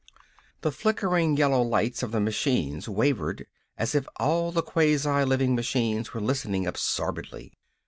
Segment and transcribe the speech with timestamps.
[0.61, 3.45] The flickering yellow lights of the machines wavered
[3.77, 7.53] as if all the quasi living machines were listening absorbedly.